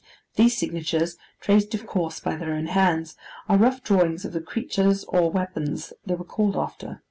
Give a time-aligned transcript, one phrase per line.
[0.35, 3.15] These signatures, traced of course by their own hands,
[3.47, 6.97] are rough drawings of the creatures or weapons they were called after.